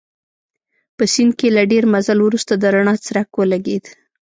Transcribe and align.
په 0.97 1.03
سیند 1.13 1.33
کې 1.39 1.47
له 1.55 1.63
ډېر 1.71 1.83
مزل 1.93 2.19
وروسته 2.23 2.53
د 2.57 2.63
رڼا 2.73 2.95
څرک 3.05 3.27
ولګېد. 3.39 3.85